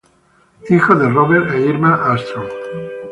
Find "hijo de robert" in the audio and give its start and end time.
0.67-1.51